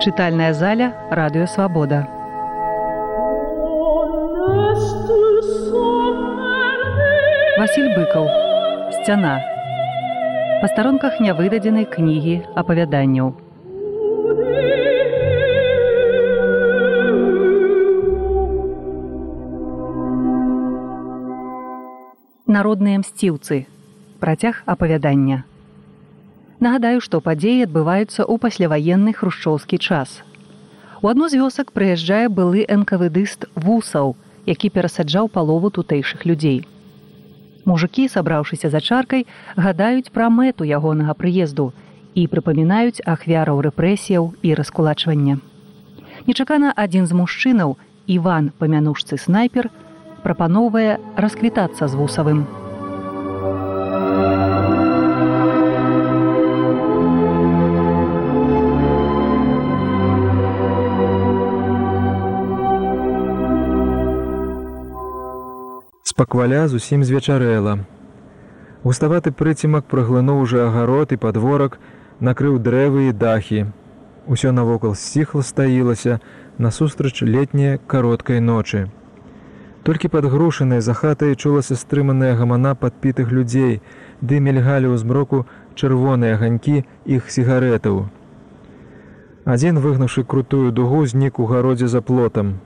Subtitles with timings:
[0.00, 2.08] Читальная заля «Радио Свобода».
[7.58, 8.30] Василь Быков.
[9.02, 9.59] «Стена.
[10.60, 13.28] Па старонках нявыдадзенай кнігі апавяданняў
[22.56, 23.62] народныя мсціўцы
[24.24, 25.38] працяг апавядання
[26.66, 30.20] нагадаю што падзеі адбываюцца ў пасляваенны хрушчоўскі час.
[31.00, 34.12] У адну з вёсак прыязджае былы энкавыдыст вусаў
[34.46, 36.60] які перасаджаў палову тутэйшых людзей.
[37.70, 41.70] Мужыкі, сабраўшыся за чаркай, гадаюць пра мэту ягонага прыезду
[42.18, 45.38] і прыпамінаюць ахвяраў рэпрэсіяў і раскулачвання.
[46.26, 47.78] Нечакана адзін з мужчынаў,
[48.10, 49.70] Іван памянушцы снайпер,
[50.26, 52.42] прапаноўвае расквітацца з вусавым.
[66.20, 67.78] Пакваля зусім звечарэла.
[68.84, 71.78] Уставаты прыцімак праглынуў уже агарод і падворак,
[72.20, 73.60] накрыў дрэвы і дахі.
[74.28, 76.20] Усё навокал сціхла стаілася
[76.58, 78.92] насустрач летняе кароткай ночы.
[79.82, 83.80] Толькі падгрушаныя за хатай чулася стрыманая гамана падпітых людзей,
[84.20, 88.12] ды мільгалі ў змроку чырвоныя аганькі іх сігарэтаў.
[89.48, 92.60] Адзін выгнуўшы крутую дугу знік у гародзе за плотам.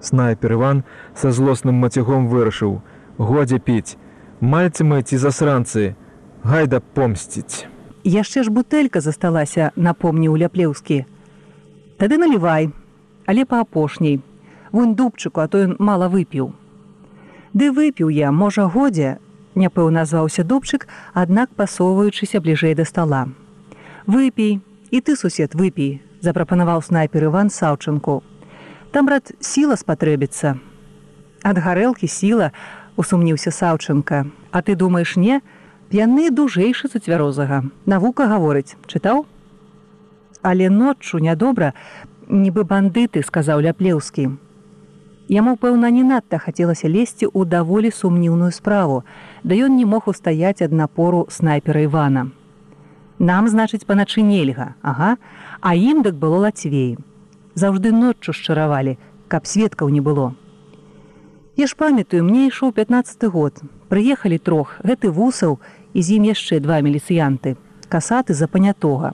[0.00, 0.84] Снайпер Іван
[1.14, 2.80] са злосным мацягом вырашыў:
[3.18, 3.96] годзе піць,
[4.40, 5.94] Мальцы мы ці засранцы,
[6.42, 7.68] гайда помсціць.
[8.08, 11.04] Яшчэ ж бутэлька засталася, напомніў ляплеўскі.
[12.00, 12.72] Тады налівай,
[13.26, 14.20] але па апошняй,
[14.72, 16.54] Вунь дубчыку, а то ён мала выпіў.
[17.52, 19.18] Ды выпіў я, можа годзе,
[19.58, 23.26] няпэў назваўся дубчык, аднак пасоўваючыся бліжэй да стола.
[24.06, 24.60] Выпій,
[24.90, 28.22] і ты сусед выпій, запрапанаваў снайпер Іван Саўчынку.
[28.90, 30.58] Там брат сіла спатрэбіцца.
[31.46, 32.50] Ад гарэлкі сіла
[32.96, 34.26] усумніўся Саўчынка.
[34.50, 35.40] А ты думаеш не,
[35.90, 37.64] Яны дужэйшы за цвярозага.
[37.84, 39.26] Навука гаворыць, чытаў?
[40.42, 41.74] Але ноччу нядобра,
[42.30, 44.30] нібы бандыты, сказаў ляплеўскі.
[45.26, 49.02] Яму, пэўна, не надта хацелася лезці ў даволі сумніўную справу,
[49.42, 52.30] да ён не мог устаяць ад напору снайпера Івана.
[53.18, 55.18] Нам, значыць, паначы нельга, ага,
[55.58, 56.98] а ім дык было лацвей
[57.54, 60.34] заўжды ноччу шчаравалі, каб сведкаў не было.
[61.56, 63.60] Я ж памятаю, мне ішоў 15 год.
[63.88, 65.58] Прыехалі трох, гэты вусаў
[65.94, 67.56] і з ім яшчэ два міліцыянты,
[67.88, 69.12] касаты за панятога.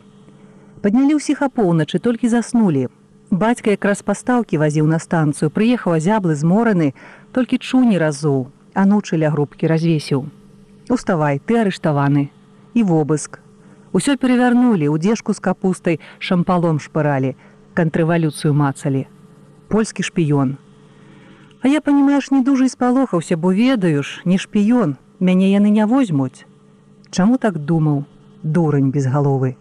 [0.84, 2.88] Паднялі ўсіх апоўначы, толькі заснулі.
[3.30, 6.94] Бацька якраз пастаўкі вазіў на станцыю, прыехаў зяблы змораны,
[7.32, 10.28] толькі чуні разоў, анучыля групкі развесіў.
[10.88, 12.30] Уставай, ты арыштаваны.
[12.74, 13.40] І вобыск.
[13.90, 17.34] Усё перавярнулі, удзежку з капустай шампалом шпыралі,
[17.80, 19.06] контррэвалюцыю мацалі
[19.72, 20.56] польскі шпіён
[21.62, 26.44] а я панимаеш не дужа спалохаўся бо ведаюш не шпіён мяне яны не возьмуць.
[27.10, 28.04] Чаму так думаў
[28.42, 29.56] дурань без галовы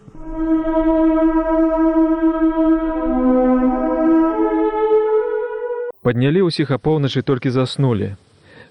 [6.06, 8.14] паднялі ўсіх апоўначы толькі заснулі.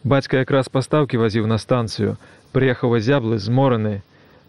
[0.06, 2.14] Бацька якраз пастаўкі вазіў на станцыю
[2.54, 4.02] прыехаў зяблы змораны.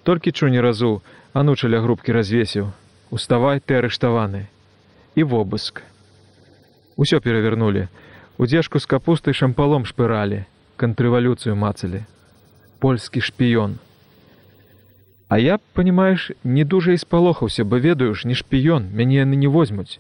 [0.04, 1.02] Толькі чу не разу
[1.34, 2.70] анучаля групкі развесіў.
[3.10, 4.46] Уставай ты арыштаваны
[5.16, 5.82] і вобыск.
[6.98, 7.88] Усё перавярнулі.
[8.38, 10.44] Удзежку з капустай шампалом шпыралі,
[10.76, 12.04] кантррэвалюцыю мацалі.
[12.80, 13.80] Польскі шпіён.
[15.32, 20.00] А я, панімаеш, не дужа і спалохаўся, бо ведаеш, не шпіён, мяне яны не возьмуць.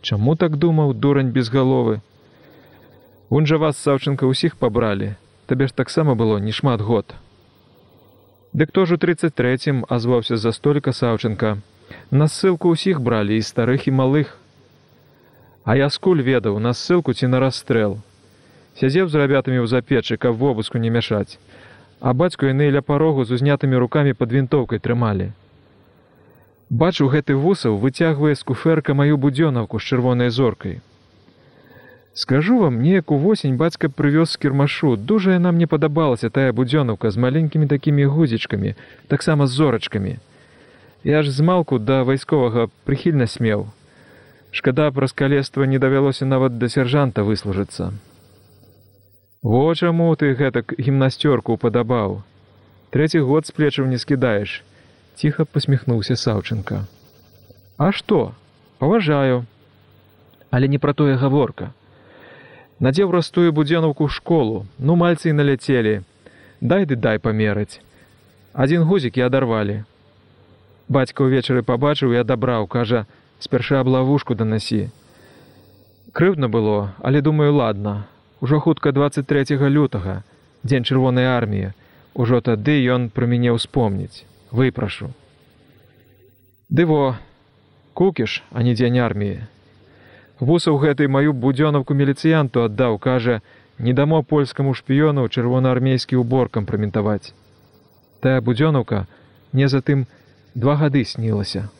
[0.00, 2.00] Чаму так думаў дурань без галовы?
[3.28, 7.12] Вунь жа вас саўчынка ўсіх пабралі, табе ж таксама было не шмат год.
[8.56, 11.60] Дык хто ж у 33 азваўся за століка саўчынка,
[12.10, 14.36] На ссылку ўсіх бралі і старых і малых.
[15.68, 17.98] А я скуль ведаў на ссылку ці на расстрэл.
[18.80, 21.36] Сядзеў з рабятамі ў запечы, каб вобыску не мяшаць.
[22.00, 25.28] А бацьку яны ля парогу з узнятымі рукамі пад вінтоўкай трымалі.
[26.72, 30.80] Бачу гэты вусаў выцягвае з куферка маю будзёнаўку з чырвонай зоркай.
[32.16, 37.68] Скажу вам, неяк увосень бацька прывёз кірмашу, дужая нам не падабалася тая будзёнаўка з маленькімі
[37.68, 38.72] такімі гузічкамі,
[39.06, 40.16] таксама з зорачкамі.
[41.04, 43.68] Я ж змалку да вайсковага прыхільна смеў.
[44.50, 47.92] Шкада праз калества не давялося нават да сяржанта выслужыцца.
[49.42, 52.22] Во чаму ты гэтак гімнасцёрку падабаў.
[52.90, 54.64] Трэці год з плечаў не скідаеш,
[55.14, 56.86] ціха посміхнуўся Саўчынка.
[57.76, 58.34] А што?
[58.78, 59.44] Паважаю.
[60.50, 61.72] Але не пра тое гаворка.
[62.80, 66.02] Надзеў растую будзёнаўку ў школу, ну мальцы і наляцелі.
[66.60, 67.78] Дай ды дай памераць.
[68.54, 69.84] Адзін гузік і адарвалі.
[70.88, 73.04] Бацька ўвечары пабачыў і адабраў, кажа,
[73.38, 74.90] спярша аблавушку данасі.
[76.12, 78.06] Крыўдна было, але думаю, ладна.
[78.40, 80.22] Ужо хутка 23 лютага,
[80.62, 81.72] дзень чырвонай арміі.
[82.14, 84.24] Ужо тады ён пра мяне ўспомніць.
[84.50, 85.12] Выпрашу.
[86.68, 87.16] Дыво,
[87.94, 89.46] кукіш, а не дзень арміі.
[90.40, 93.42] Вусаў гэтай маю будзёнаўку міліцыянту аддаў, кажа,
[93.78, 97.34] не дамо польскаму шпіёну чырвонаармейскі ўбор кампраментаваць.
[98.20, 99.06] Тая будзёнаўка
[99.52, 100.06] мне затым
[100.54, 101.70] два гады снілася.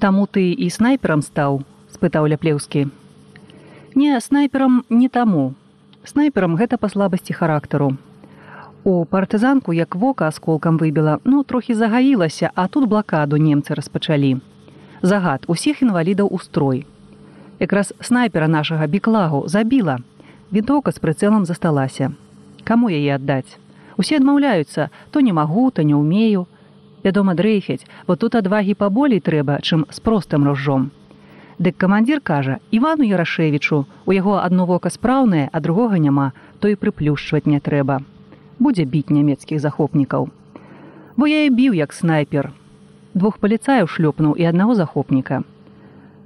[0.00, 1.62] Таму ты і снайперам стаў,
[1.92, 2.88] спытаў ляплеўскі.
[3.94, 5.54] Не снайперам не таму.
[6.04, 7.96] Снайперам гэта па слабасці характару.
[8.84, 14.40] У партызанку як вока асколкам выбіла, ну трохі загаілася, а тут блакаду немцы распачалі.
[15.02, 16.86] Загад усіх інвалідаў у строй
[17.60, 20.00] якраз снайпера нашага біклагу забіла
[20.52, 22.10] вінтоўка з прыцэлам засталася
[22.64, 23.60] каму яе аддаць
[24.00, 26.46] усе адмаўляюцца то не магу то не ўмею
[27.04, 30.90] вядома дрэйфяць вот тут адвагі паболей трэба чым з простым ружжом
[31.60, 36.76] дык камандзір кажа івану ярашевічу у яго адно вока спраўнае а другога няма то і
[36.76, 38.00] прыплюшчваць не трэба.
[38.58, 40.28] Будзе біць нямецкіх захопнікаў.
[41.16, 42.52] Бо я і біў як снайпер.
[43.14, 45.42] Двух паліцаяў шлёпнуў і аднаго захопніка.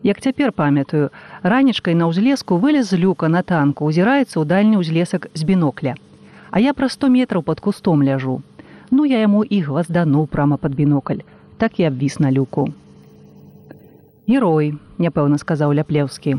[0.02, 1.10] Як цяпер памятаю,
[1.42, 5.94] ранечкай на ўзлеску вылез з люка на танку, узіраецца ў дальні ўзлесак з бінокля.
[6.50, 8.42] А я пра 100 метраў пад кустом ляжу.
[8.90, 11.24] Ну я яму і гваздануў прама пад бінокль,
[11.56, 12.68] так і абвіс на люку.
[14.28, 16.38] Герой, няпэўна сказаў ляплеўскі.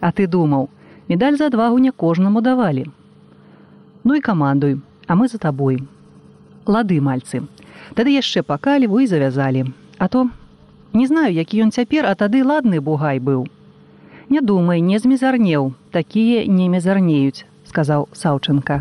[0.00, 0.68] А ты думаў,
[1.08, 2.86] медаль за адвагу не кожнаму давалі.
[4.04, 5.82] Ну і камандуй, а мы за табой.
[6.66, 7.44] Лады мальцы.
[7.94, 9.66] Тады яшчэ пакаліву і завязалі.
[9.98, 10.28] А то
[10.96, 13.44] Не знаю, які ён цяпер, а тады ладны бугай быў.
[14.32, 18.80] Не думай, не змезарнеў, такія не мезарнеюць, сказаў Саўчынка.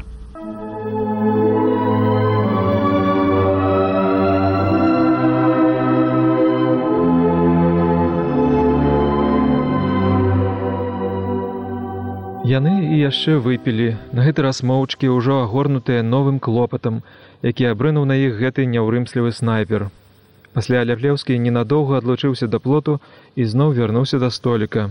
[13.05, 13.87] Яшчэ выпілі,
[14.17, 17.01] на гэты раз моўчкі ўжо агорнутыя новым клопатам,
[17.41, 19.87] які абрынуў на іх гэты няўрымслівы снайпер.
[20.57, 22.99] Пасля ляплеўскі ненадоўга адлучыўся да плоту
[23.35, 24.89] і зноў вярнуўся да століка.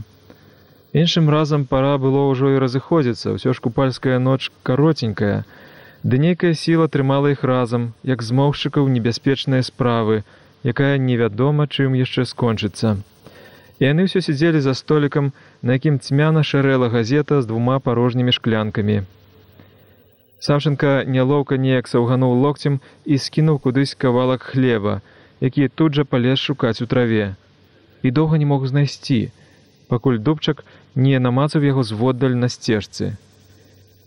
[0.93, 5.44] Іншым разам пара было ўжо і разыходзіцца, ўсё ж купальская ноч каротенькая,
[6.05, 10.20] Ды нейкая сіла трымала іх разам, як змоўшчыкаў небяспечныя справы,
[10.72, 12.99] якая невядома, чым яшчэ скончыцца.
[13.82, 15.32] Яны ўсё сядзелі за столікам,
[15.62, 19.02] на якім цьмяна шарэла газета з двума парожнімі шклянкамі.
[20.38, 25.00] Саўчынка нялоўка неяк саўгануў локцем і скінуў кудысь кавалак хлеба,
[25.40, 27.34] які тут жа палез шукаць у траве
[28.04, 29.32] і доўга не мог знайсці,
[29.88, 30.62] пакуль дубчак
[30.94, 33.16] не намацаў яго зводдаль на сцежцы.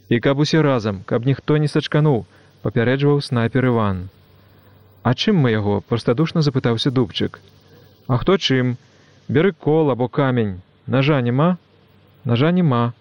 [0.10, 2.26] І каб усе разам, каб ніхто не сачкануў,
[2.62, 4.08] папярэджваў снайпер Іван.
[5.02, 7.42] А чым мы яго простадушна запытаўся дубчык.
[8.08, 8.78] А хто чым?
[9.28, 11.58] Бяры кол або камень, ножа няма,
[12.24, 12.94] ножа няма,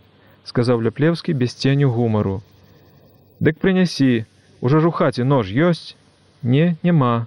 [0.43, 2.43] сказаў ляплеўскі без ценю гумару.
[3.38, 4.26] Дык прынясі,
[4.61, 5.94] ужо ж у хаце нож ёсць,
[6.43, 7.26] не, няма.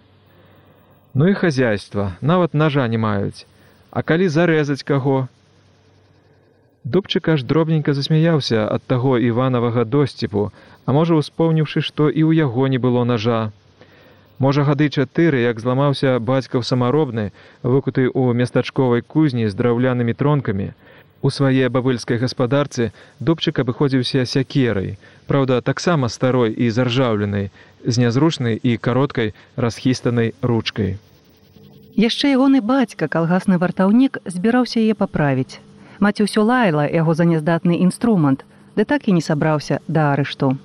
[1.13, 3.47] Ну і хозяйства, нават ножа не маюць.
[3.91, 5.27] А калі зарэзаць каго?
[6.83, 10.51] Дубчык аж дробненька засмяяўся ад таго іванавага досціпу,
[10.85, 13.51] а можа успомніўшы, што і ў яго не было ножа.
[14.39, 17.31] Можа гады чатыры, як зламаўся бацькаў самаробны,
[17.61, 20.71] выкуты ў местачковай кузні з драўлянымі тронкамі.
[21.21, 24.95] У свае бабыльскай гаспадарцы дубчык абыходзіўся сякерай,
[25.27, 27.51] праўда, таксама старой і заржаўленай,
[27.83, 30.95] з нязручнай і кароткай расхістанай ручкай.
[31.99, 35.59] Яшчэ ягоны бацька калгасны вартаўнік збіраўся яе паправіць.
[35.99, 38.47] Маці ўсё лаяла яго за няздатны інструмент,
[38.79, 40.55] ды так і не сабраўся да арышту.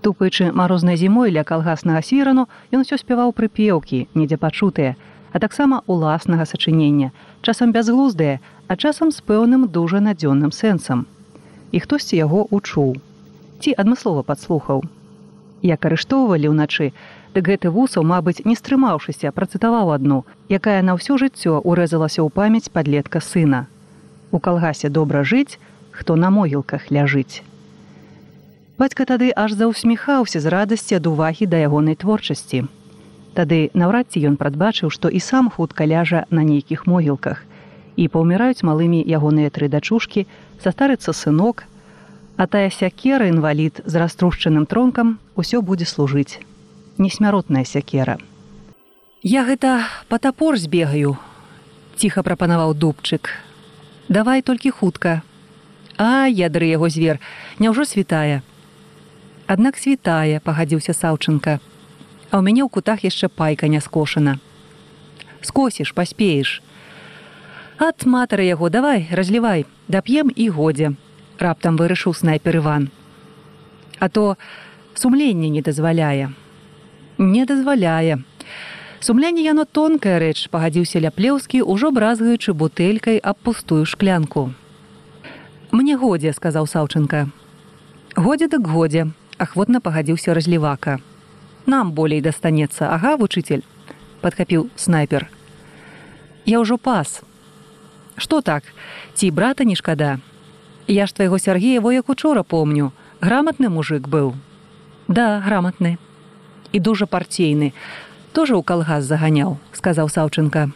[0.00, 4.94] Тупаючы марознай зімой ля калгаснага свірану ён усё спяваў прыпеўкі, недзе пачутыя,
[5.32, 7.10] а таксама уласнага сачынення,
[7.42, 8.38] часам бязглуздыя,
[8.68, 11.06] а часам з пэўным дужа надзённым сэнсам.
[11.72, 12.94] І хтосьці яго учуў.
[13.58, 14.86] Ці адмыслова падслухаў,
[15.62, 16.94] як арыштоўвалі ўначы,
[17.34, 22.70] дык гэты вусаў, мабыць, не стрымаўшыся, працытаваў адну, якая на ўсё жыццё урэзалася ў памяць
[22.70, 23.66] падлетка сына.
[24.30, 25.58] У калгасе добра жыць,
[25.90, 27.42] хто на могілках ляжыць.
[28.78, 32.70] Бацька тады аж заўсміхаўся з радасці ад увагі да ягонай творчасці.
[33.34, 37.42] Тады наўрад ці ён прадбачыў, што і сам хутка ляжа на нейкіх могілках.
[37.98, 40.30] І паўміраюць малымі ягоныя тры дачушкі,
[40.62, 41.66] састарыцца сынок,
[42.38, 46.38] а тая сякера інвалід з раструшчаным тронкам усё будзе служыць.
[47.02, 48.14] Несмяротная сякера.
[49.26, 51.18] Я гэта па тапор збегаю
[51.98, 53.34] ціха прапанаваў дубчык.
[54.06, 55.26] Давай толькі хутка.
[55.98, 57.18] А ядры яго звер
[57.58, 58.46] няўжо святая
[59.48, 61.58] аднак святая пагадзіўся саўчынка.
[62.30, 64.36] А ў мяне ў кутах яшчэ пайка не скошана.
[65.40, 66.60] Скосіш паспееш.
[67.80, 70.94] Ад матары яго давай разлівай дап'ем і годзе
[71.40, 72.92] раптам вырашыў снайпер иван
[73.98, 74.36] а то
[74.94, 76.30] сумленне не дазваляе.
[77.18, 78.18] Не дазваляе.
[79.00, 84.52] Сумленне яно тонкая рэч пагадзіўся ляплеўскі ужо бразгаючы бутэлькай аб пустую шклянку.
[85.70, 87.28] Мне годзе сказаў саўчынка.
[88.16, 90.98] Годзе так годзе ахвотна пагадзіўся разлівака
[91.66, 93.62] нам болей дастанецца ага вучитель
[94.22, 95.28] падхапіў снайпер.
[96.44, 97.22] Я ўжо пас
[98.16, 98.64] что так?
[99.14, 100.18] Ці брата не шкада
[100.88, 102.92] я ж твайго сергея во як учора помню.
[103.20, 104.34] Грамотны мужик быў
[105.08, 105.98] да грамотны
[106.72, 107.72] і дужа парцейны
[108.32, 110.70] тоже ў калгас заганяў сказаў саўчынка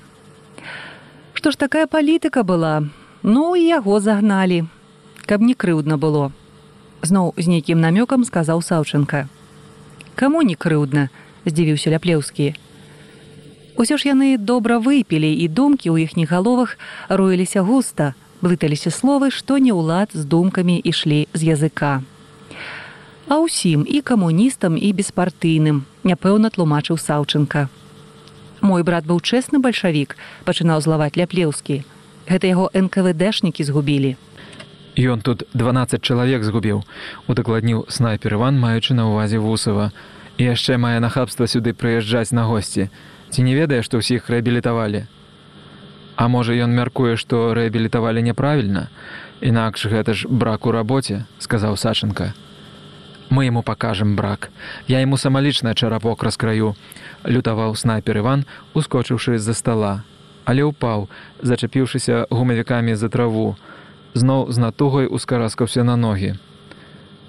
[1.32, 2.86] што ж такая палітыка была?
[3.22, 4.66] Ну і яго загналі
[5.26, 6.30] каб не крыўдна было
[7.02, 9.26] зноў з нейкім намёкам сказаў саўчынка
[10.14, 11.08] каму не крыўдна
[11.46, 12.52] здзівіўся ляплеўскі
[13.82, 16.76] Усё ж яны добра выпілі і думкі ў іхніх галовах
[17.08, 18.12] роіліся густа,
[18.44, 22.04] блыталіся словы, што не ўлад з думкамі ішлі з языка.
[23.32, 27.72] А ўсім і камуністам і беспартыйным, няпэўна тлумачыў Саўчынка.
[28.60, 31.82] Мой брат быў чэсны бальшавік, пачынаў злаваць ляплеўскі.
[32.28, 34.14] Гэта яго НКВДшнікі згубілі.
[34.96, 36.84] Ён тут 12 чалавек згубіў,
[37.24, 39.88] удакладніў снайпер Іван, маючы на ўвазе вусава.
[40.36, 42.92] І яшчэ мае нахабства сюды прыязджаць на госці.
[43.32, 45.08] Ці не ведае што ўсіх рэабілітавалі?
[46.16, 48.92] А можа ён мяркуе што рэабілітавалі няправільна?
[49.40, 52.36] Інакш гэта ж брак у рабоце сказаў сачынка.
[53.32, 54.52] Мы яму пакажам брак.
[54.92, 56.76] Я яму самалічна чарапок раскраю
[57.24, 58.44] лютаваў снайпер иван
[58.76, 60.04] ускочыўшы з-за стола
[60.44, 61.06] але ўпаў
[61.42, 63.54] зачапіўшыся гумавікамі за траву
[64.14, 66.34] зноў з натугай ускараскаўся на ногі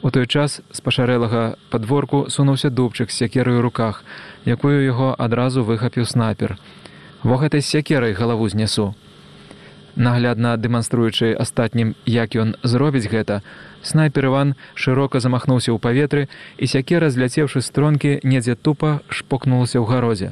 [0.04, 4.04] У той час з пашарэлага падворку сунуўся дубчык з сякерай у руках,
[4.44, 6.58] якую яго адразу выхапіў снайпер.
[7.24, 8.92] Во гэтай сякерай галаву знясу.
[9.96, 13.40] Наглядна дэманструючы астатнім, як ён зробіць гэта,
[13.82, 16.28] снайпер Іван шырока замахнуўся ў паветры
[16.60, 20.30] і сякера, зляцеўшы стронкі, недзе тупа шпокнулася ў гародзе.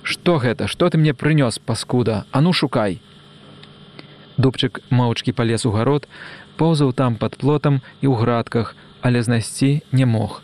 [0.00, 3.02] Што гэта, што ты мне прынёс паскуда, а ну шукай.
[4.38, 6.06] Дубчык моўчкі палез у гарод,
[6.56, 10.42] поўзаў там пад плотам і ў градках, але знайсці не мог.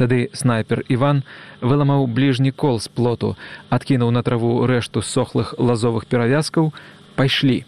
[0.00, 1.22] Тады снайпер Іван
[1.60, 3.36] выламаў бліжні кол з плоту,
[3.68, 6.72] адкінуў на траву рэшту сохлых лазовых перавязкаў,
[7.16, 7.64] пайшлі.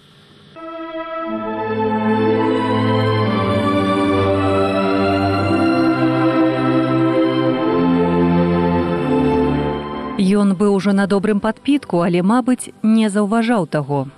[10.18, 14.08] Ён быў ужо на добрым падпітку, але, мабыць, не заўважаў таго.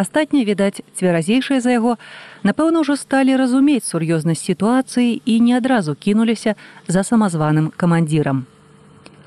[0.00, 1.98] Астатнія, відаць, цверазейшыя за яго,
[2.40, 6.54] напэўна, ужо сталі разумець сур'ёзнасць сітуацыі і не адразу кінуліся
[6.88, 8.46] за самазваным камандзірам.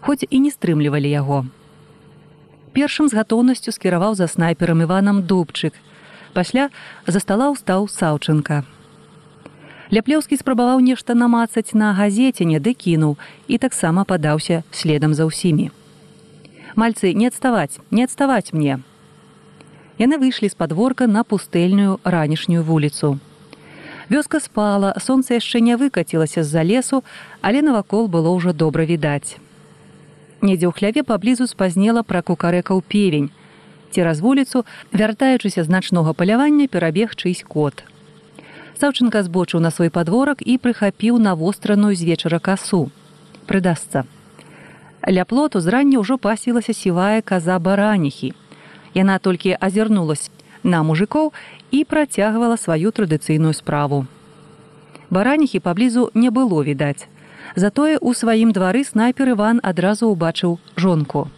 [0.02, 1.46] Хоць і не стрымлівалі яго.
[2.74, 5.78] Першым з гатоўнасцю скіраваў за снайперам Іванам дубчык.
[6.34, 6.74] Пасля
[7.06, 8.66] за стала ўстаў Саўчынка.
[9.94, 15.70] Ляплеўскі спрабаваў нешта намацаць на газеце, не ды кінуў і таксама падаўся следам за ўсімі.
[16.74, 18.82] Мальцы не адставаць, не адставаць мне,
[20.00, 23.20] яны выйшлі з падворка на пустэльную ранішнюю вуліцу.
[24.10, 27.04] Вёска спала, сонца яшчэ не выкацілася з-за лесу,
[27.42, 29.38] але навакол было ўжо добра відаць.
[30.44, 33.32] Недзе ў хляве паблізу спазнела пра кукарэкаў певень.
[33.96, 37.88] Цераз вуліцу, вяртаючыся з начнога палявання, перабег чыйсь кот.
[38.76, 42.92] Саўчынка збочыў на свой падворак і прыхапіў на востраную з вечара касу.
[43.48, 44.04] Прыдасца.
[45.08, 48.34] Ля плоту зрання ўжо пасілася сівая каза бараніхі.
[48.94, 50.30] Яна толькі азірнулась
[50.64, 51.34] на мужикоў
[51.72, 54.06] і працягвала сваю традыцыйную справу.
[55.10, 57.08] Бараніхі паблізу не было відаць.
[57.56, 61.30] Затое ў сваім двары снайпер Іван адразу ўбачыў жонку.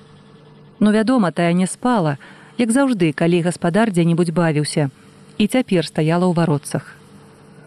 [0.79, 2.17] Ну вядома, тая не спала,
[2.57, 4.91] як заўжды, калі гаспадар дзе-небудзь бавіўся
[5.37, 6.95] і цяпер стаяла ў варотцах.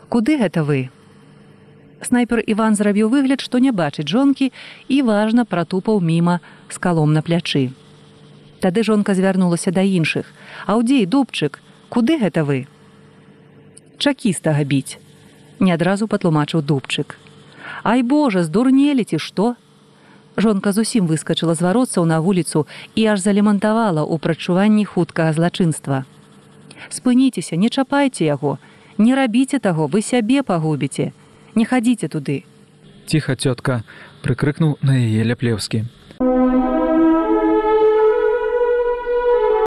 [0.09, 0.89] Куды гэта вы?
[2.01, 4.53] Снайпер Іван зрабіў выгляд, што не бачыць жонкі
[4.89, 6.41] і важна пратупаў міма
[6.73, 7.75] з калом на плячы.
[8.61, 10.27] Тады жонка звярнулася да іншых.
[10.67, 12.67] Аўдзей дубчык, куды гэта вы?
[13.99, 14.99] Чакістага біць.
[15.61, 17.19] Не адразу патлумачыў дубчык.
[17.85, 19.55] Ай Божа, здурнелі ці што?
[20.37, 26.07] Жонка зусім выскачыла з варотцаў на вуліцу і аж залемантавала ў прачуванні хуткага злачынства.
[26.91, 28.59] Спыніцеся, не чапайце яго,
[28.99, 31.11] не рабіце таго, вы сябе пагубіце,
[31.55, 32.43] не хадзіце туды.
[33.07, 33.83] Ціха цётка
[34.23, 35.87] прыкрыкнуў на яе ляплеўскі.